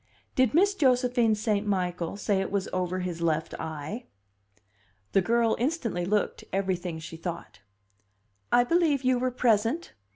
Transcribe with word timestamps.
"Did 0.33 0.55
Miss 0.55 0.73
Josephine 0.73 1.35
St. 1.35 1.67
Michael 1.67 2.17
say 2.17 2.41
it 2.41 2.51
was 2.51 2.67
over 2.73 3.01
his 3.01 3.21
left 3.21 3.53
eye?" 3.59 4.07
The 5.11 5.21
girl 5.21 5.55
instantly 5.59 6.05
looked 6.05 6.43
everything 6.51 6.97
she 6.97 7.17
thought. 7.17 7.59
"I 8.51 8.63
believe 8.63 9.03
you 9.03 9.19
were 9.19 9.29
present!" 9.29 9.93